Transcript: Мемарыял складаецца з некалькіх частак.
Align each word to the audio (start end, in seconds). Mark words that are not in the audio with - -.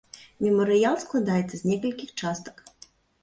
Мемарыял 0.45 0.95
складаецца 1.03 1.55
з 1.61 1.73
некалькіх 1.73 2.09
частак. 2.21 2.65